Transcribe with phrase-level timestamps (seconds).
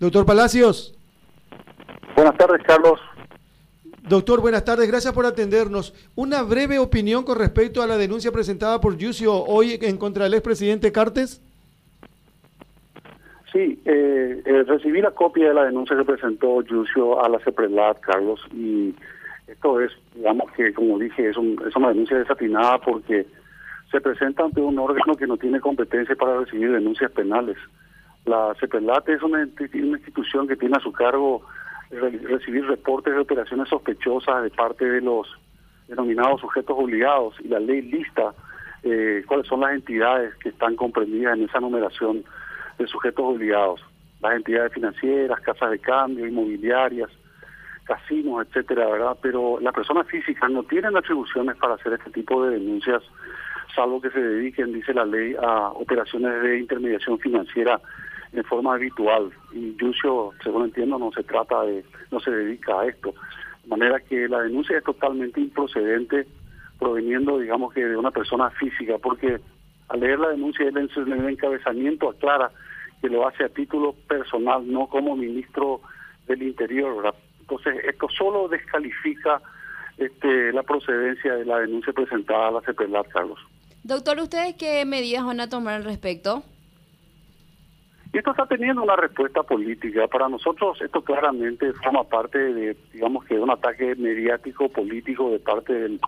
[0.00, 0.94] Doctor Palacios.
[2.14, 3.00] Buenas tardes, Carlos.
[4.08, 5.92] Doctor, buenas tardes, gracias por atendernos.
[6.14, 10.34] Una breve opinión con respecto a la denuncia presentada por Yusio hoy en contra del
[10.34, 11.42] expresidente Cartes.
[13.52, 18.00] Sí, eh, eh, recibí la copia de la denuncia que presentó Yusio a la CEPRELAT,
[18.00, 18.94] Carlos, y
[19.46, 23.26] esto es, digamos que, como dije, es, es una denuncia desatinada porque
[23.90, 27.56] se presenta ante un órgano que no tiene competencia para recibir denuncias penales.
[28.28, 31.42] La CEPRELAT es una, institución que tiene a su cargo
[31.90, 35.26] recibir reportes de operaciones sospechosas de parte de los
[35.86, 38.34] denominados sujetos obligados y la ley lista
[38.82, 42.22] eh, cuáles son las entidades que están comprendidas en esa numeración
[42.78, 43.80] de sujetos obligados.
[44.20, 47.10] Las entidades financieras, casas de cambio, inmobiliarias,
[47.84, 49.16] casinos, etcétera, ¿verdad?
[49.22, 53.02] Pero las personas físicas no tienen atribuciones para hacer este tipo de denuncias,
[53.74, 57.80] salvo que se dediquen, dice la ley, a operaciones de intermediación financiera
[58.32, 59.30] en forma habitual.
[59.52, 63.14] Y Yucio, según entiendo, no se trata de, no se dedica a esto.
[63.64, 66.26] De manera que la denuncia es totalmente improcedente
[66.78, 69.40] proveniendo, digamos que de una persona física, porque
[69.88, 72.50] al leer la denuncia en el encabezamiento aclara
[73.00, 75.80] que lo hace a título personal, no como ministro
[76.26, 77.14] del Interior.
[77.40, 79.40] Entonces, esto solo descalifica
[79.96, 83.38] este, la procedencia de la denuncia presentada a la CEPELAR, Carlos.
[83.82, 86.42] Doctor, ¿ustedes qué medidas van a tomar al respecto?
[88.12, 90.06] Y esto está teniendo una respuesta política.
[90.08, 95.74] Para nosotros esto claramente forma parte de, digamos que un ataque mediático político de parte
[95.74, 96.00] del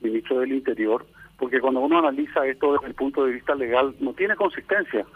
[0.00, 1.06] ministro del Interior,
[1.38, 5.06] porque cuando uno analiza esto desde el punto de vista legal no tiene consistencia.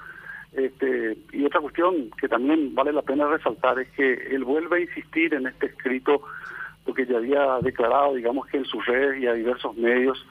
[0.52, 4.80] Este, y otra cuestión que también vale la pena resaltar es que él vuelve a
[4.80, 6.22] insistir en este escrito,
[6.84, 10.26] porque ya había declarado, digamos que en sus redes y a diversos medios,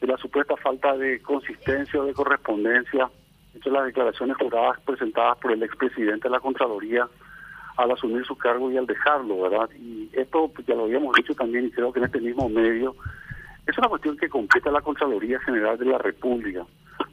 [0.00, 3.10] de la supuesta falta de consistencia o de correspondencia
[3.54, 7.08] entre las declaraciones juradas presentadas por el expresidente de la Contraloría
[7.76, 9.70] al asumir su cargo y al dejarlo, ¿verdad?
[9.78, 12.96] Y esto pues, ya lo habíamos dicho también y creo que en este mismo medio
[13.66, 16.64] es una cuestión que compete a la Contraloría General de la República,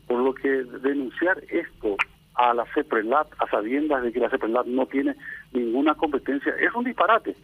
[0.08, 1.98] por lo que denunciar esto
[2.34, 5.16] a la CEPRELAT, a sabiendas de que la CEPRELAT no tiene
[5.52, 7.36] ninguna competencia, es un disparate.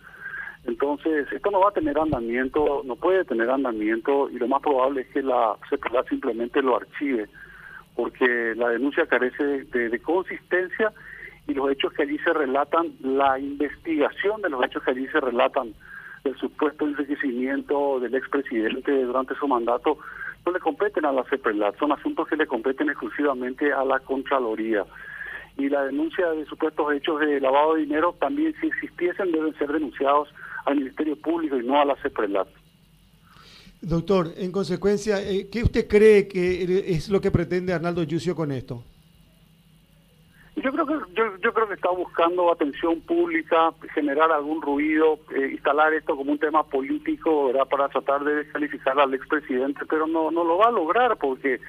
[0.64, 5.02] Entonces, esto no va a tener andamiento, no puede tener andamiento y lo más probable
[5.02, 7.28] es que la CEPRELAT simplemente lo archive,
[7.96, 10.92] porque la denuncia carece de, consistencia
[11.48, 15.20] y los hechos que allí se relatan, la investigación de los hechos que allí se
[15.20, 15.74] relatan
[16.24, 19.98] del supuesto enriquecimiento del expresidente durante su mandato
[20.46, 24.86] no le competen a la CEPRELAT, son asuntos que le competen exclusivamente a la Contraloría.
[25.58, 29.72] Y la denuncia de supuestos hechos de lavado de dinero también, si existiesen, deben ser
[29.72, 30.34] denunciados
[30.66, 32.48] al Ministerio Público y no a la CEPRELAT.
[33.82, 38.52] Doctor, en consecuencia, eh, ¿qué usted cree que es lo que pretende Arnaldo Yucio con
[38.52, 38.84] esto?
[40.56, 45.50] Yo creo que yo, yo creo que está buscando atención pública, generar algún ruido, eh,
[45.54, 47.68] instalar esto como un tema político, ¿verdad?
[47.68, 51.60] Para tratar de descalificar al expresidente, pero no no lo va a lograr porque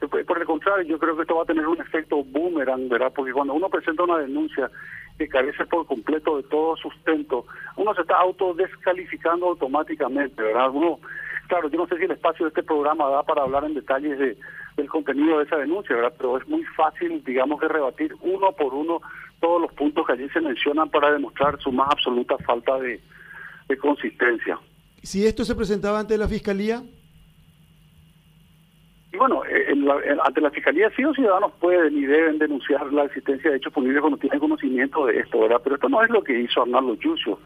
[0.00, 3.12] eh, por el contrario, yo creo que esto va a tener un efecto boomerang, ¿verdad?
[3.14, 4.70] Porque cuando uno presenta una denuncia
[5.18, 7.44] que carece por completo de todo sustento,
[7.76, 10.70] uno se está autodescalificando automáticamente, ¿verdad?
[10.70, 10.98] Uno,
[11.50, 14.18] claro, yo no sé si el espacio de este programa da para hablar en detalles
[14.18, 14.38] de
[14.76, 16.14] del contenido de esa denuncia, ¿verdad?
[16.16, 19.00] Pero es muy fácil, digamos, que rebatir uno por uno
[19.40, 23.00] todos los puntos que allí se mencionan para demostrar su más absoluta falta de,
[23.80, 24.58] consistencia.
[25.00, 26.82] Si esto se presentaba ante la Fiscalía,
[29.12, 29.72] y bueno, eh,
[30.24, 34.00] ante la Fiscalía sí los ciudadanos pueden y deben denunciar la existencia de hechos punibles
[34.00, 35.60] cuando tienen conocimiento de esto, ¿verdad?
[35.62, 37.38] Pero esto no es lo que hizo Arnaldo Yucio.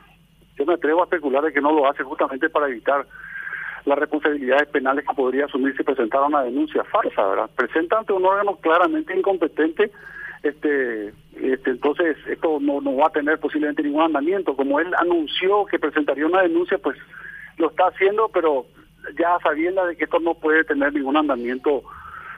[0.57, 3.07] Yo me atrevo a especular de que no lo hace justamente para evitar
[3.85, 7.51] las responsabilidades penales que podría asumir si presentara una denuncia falsa, ¿verdad?
[7.55, 9.91] Presenta ante un órgano claramente incompetente,
[10.43, 14.57] este, este entonces esto no, no va a tener posiblemente ningún andamiento.
[14.57, 16.99] Como él anunció que presentaría una denuncia, pues
[17.59, 18.67] lo está haciendo, pero
[19.19, 21.83] ya sabiendo de que esto no puede tener ningún andamiento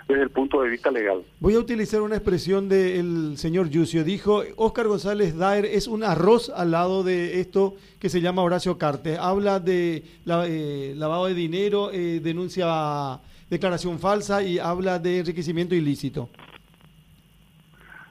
[0.08, 1.22] desde el punto de vista legal.
[1.40, 4.04] Voy a utilizar una expresión del señor Yucio.
[4.04, 8.78] Dijo, Oscar González Daer es un arroz al lado de esto que se llama Horacio
[8.78, 9.18] Cartes.
[9.18, 13.18] Habla de eh, lavado de dinero, eh, denuncia
[13.50, 16.28] declaración falsa y habla de enriquecimiento ilícito.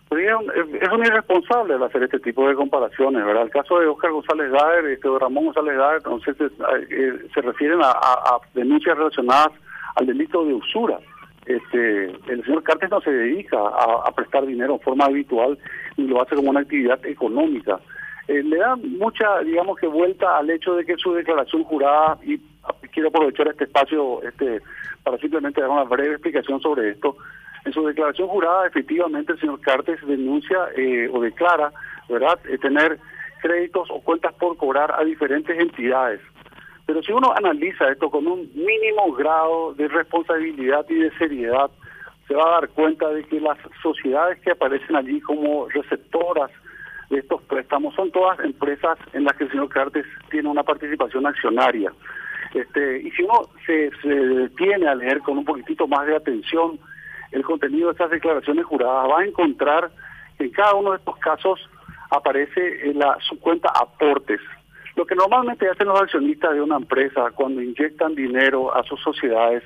[0.09, 0.27] Pues
[0.81, 3.43] es un irresponsable el hacer este tipo de comparaciones, ¿verdad?
[3.43, 8.37] El caso de Oscar González Daer, este, Ramón González Daer, entonces eh, se refieren a
[8.53, 9.51] denuncias relacionadas
[9.95, 10.99] al delito de usura
[11.45, 15.57] este, el señor Cartes no se dedica a, prestar dinero en forma habitual
[15.97, 17.79] y lo hace como una actividad económica.
[18.27, 22.39] Eh, le da mucha, digamos que vuelta al hecho de que su declaración jurada, y
[22.91, 24.61] quiero aprovechar este espacio este
[25.03, 27.15] para simplemente dar una breve explicación sobre esto,
[27.63, 31.71] en su declaración jurada efectivamente el señor Cartes denuncia eh, o declara
[32.09, 32.39] ¿verdad?
[32.49, 32.99] Eh, tener
[33.41, 36.21] créditos o cuentas por cobrar a diferentes entidades.
[36.85, 41.69] Pero si uno analiza esto con un mínimo grado de responsabilidad y de seriedad,
[42.27, 46.51] se va a dar cuenta de que las sociedades que aparecen allí como receptoras
[47.09, 51.25] de estos préstamos son todas empresas en las que el señor Cartes tiene una participación
[51.25, 51.91] accionaria.
[52.53, 56.79] Este, y si uno se, se detiene a leer con un poquitito más de atención
[57.31, 59.91] el contenido de estas declaraciones juradas, va a encontrar
[60.37, 61.59] que en cada uno de estos casos
[62.09, 64.39] aparece en la, su cuenta aportes.
[64.95, 69.63] Lo que normalmente hacen los accionistas de una empresa cuando inyectan dinero a sus sociedades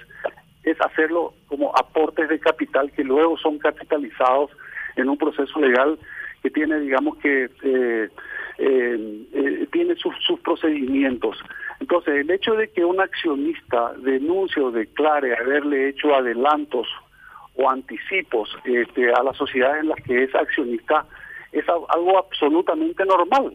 [0.64, 4.52] es hacerlo como aportes de capital que luego son capitalizados
[4.96, 6.00] en un proceso legal
[6.42, 8.10] que tiene, digamos que, eh,
[8.58, 11.38] eh, eh, tiene sus, sus procedimientos.
[11.80, 16.88] Entonces, el hecho de que un accionista denuncie o declare haberle hecho adelantos
[17.56, 21.06] o anticipos este, a las sociedades en las que es accionista
[21.52, 23.54] es algo absolutamente normal.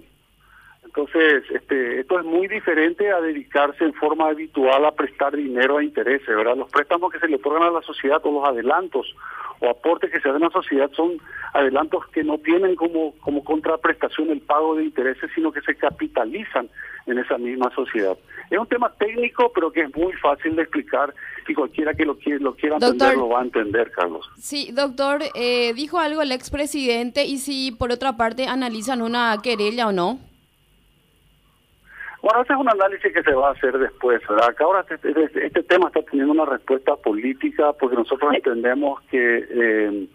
[0.96, 5.82] Entonces, este, esto es muy diferente a dedicarse en forma habitual a prestar dinero a
[5.82, 6.56] intereses, ¿verdad?
[6.56, 9.12] Los préstamos que se le otorgan a la sociedad o los adelantos
[9.58, 11.19] o aportes que se hacen a la sociedad son
[11.52, 16.69] adelantos que no tienen como, como contraprestación el pago de intereses, sino que se capitalizan
[17.06, 18.17] en esa misma sociedad.
[18.50, 21.12] Es un tema técnico, pero que es muy fácil de explicar
[21.49, 24.31] y cualquiera que lo, quiera, lo quiera entender lo va a entender, Carlos.
[24.38, 29.88] Sí, doctor, eh, dijo algo el expresidente y si por otra parte analizan una querella
[29.88, 30.20] o no.
[32.25, 34.49] Bueno, ese es un análisis que se va a hacer después, ¿verdad?
[34.49, 39.47] Acá ahora este, este, este tema está teniendo una respuesta política porque nosotros entendemos que
[39.50, 40.09] eh,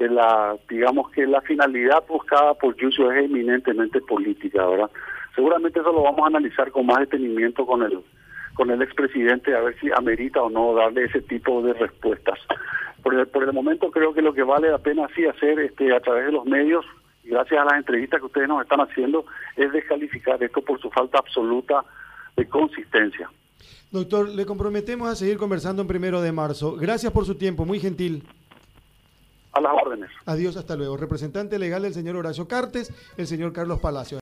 [0.00, 4.90] la, digamos que la finalidad buscada por Yusio es eminentemente política, ¿verdad?
[5.34, 8.00] Seguramente eso lo vamos a analizar con más detenimiento con el
[8.52, 12.38] con el expresidente a ver si amerita o no darle ese tipo de respuestas.
[13.02, 15.96] Por el, por el momento creo que lo que vale la pena sí hacer este
[15.96, 16.84] a través de los medios
[17.26, 19.26] gracias a las entrevistas que ustedes nos están haciendo,
[19.56, 21.84] es descalificar esto por su falta absoluta
[22.36, 23.30] de consistencia.
[23.90, 26.76] Doctor, le comprometemos a seguir conversando en primero de marzo.
[26.76, 28.24] Gracias por su tiempo, muy gentil.
[29.52, 30.10] A las órdenes.
[30.26, 30.96] Adiós, hasta luego.
[30.96, 34.14] Representante legal del señor Horacio Cartes, el señor Carlos Palacio.